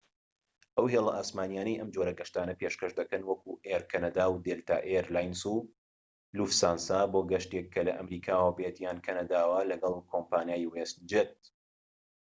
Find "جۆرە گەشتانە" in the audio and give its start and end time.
1.95-2.53